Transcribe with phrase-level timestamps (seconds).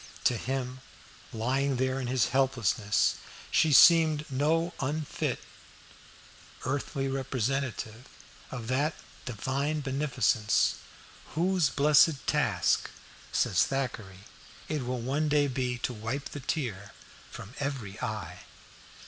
[0.23, 0.81] To him
[1.31, 3.17] lying there in his helplessness,
[3.51, 5.41] she seemed no unfit
[6.65, 8.09] earthly representative
[8.49, 8.95] of that
[9.25, 10.77] Divine Beneficence
[11.35, 12.89] "whose blessed task,"
[13.31, 14.21] says Thackeray,
[14.67, 16.93] "it will one day be to wipe the tear
[17.29, 18.39] from every eye."